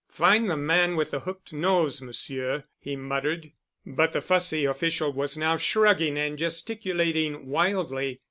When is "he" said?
2.79-2.95